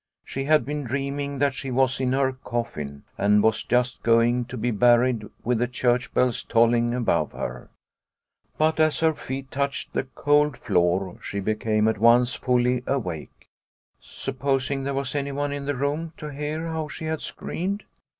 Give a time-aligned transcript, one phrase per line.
[0.25, 4.57] She had been dreaming that she was in her coffin, and was just going to
[4.57, 7.69] be buried with the church bells tolling above her.
[8.57, 13.47] But as her feet touched the cold floor she became at once fully awake.
[13.99, 17.83] Supposing there was anyone in the room to hear how she had screamed